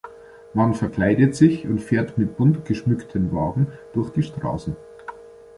Man 0.55 0.73
verkleidet 0.73 1.35
sich 1.35 1.67
und 1.67 1.77
fährt 1.77 2.17
mit 2.17 2.35
bunt 2.35 2.65
geschmückten 2.65 3.31
Wagen 3.31 3.67
durch 3.93 4.09
die 4.09 4.23
Straßen. 4.23 4.75